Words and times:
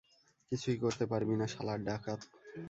কিছুই 0.51 0.77
করতে 0.77 1.05
পারবি 1.05 1.35
না, 1.35 1.45
শালার 1.47 1.79
ডাকাত। 1.83 2.19